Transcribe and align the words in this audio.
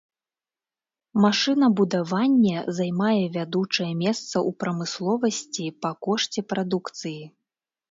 Машынабудаванне 1.25 2.57
займае 2.79 3.23
вядучае 3.37 3.91
месца 4.03 4.25
ў 4.25 4.49
прамысловасці 4.65 5.65
па 5.83 5.95
кошце 6.09 6.39
прадукцыі. 6.55 7.17